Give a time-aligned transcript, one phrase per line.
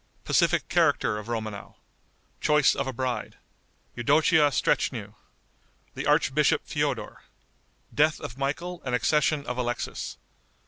[0.23, 1.75] Pacific Character of Romanow.
[2.39, 3.35] Choice of a Bride.
[3.95, 5.13] Eudochia Streschnew.
[5.93, 7.17] The Archbishop Feodor.
[7.93, 10.17] Death of Michael and Accession of Alexis.